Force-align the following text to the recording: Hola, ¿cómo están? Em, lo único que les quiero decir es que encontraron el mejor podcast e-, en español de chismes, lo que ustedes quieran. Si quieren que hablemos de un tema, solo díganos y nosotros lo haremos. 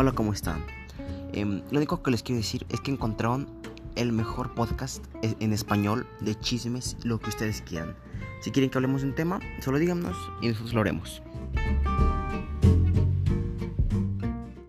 Hola, 0.00 0.12
¿cómo 0.12 0.32
están? 0.32 0.64
Em, 1.32 1.60
lo 1.72 1.78
único 1.78 2.04
que 2.04 2.12
les 2.12 2.22
quiero 2.22 2.36
decir 2.36 2.64
es 2.68 2.80
que 2.80 2.92
encontraron 2.92 3.48
el 3.96 4.12
mejor 4.12 4.54
podcast 4.54 5.04
e-, 5.24 5.34
en 5.40 5.52
español 5.52 6.06
de 6.20 6.38
chismes, 6.38 6.96
lo 7.02 7.18
que 7.18 7.30
ustedes 7.30 7.62
quieran. 7.62 7.96
Si 8.40 8.52
quieren 8.52 8.70
que 8.70 8.78
hablemos 8.78 9.02
de 9.02 9.08
un 9.08 9.16
tema, 9.16 9.40
solo 9.60 9.76
díganos 9.76 10.16
y 10.40 10.46
nosotros 10.46 10.72
lo 10.72 10.82
haremos. 10.82 11.20